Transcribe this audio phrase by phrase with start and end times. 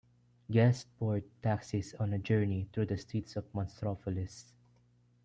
[0.49, 4.51] Guests board taxis on a journey through the streets of Monstropolis.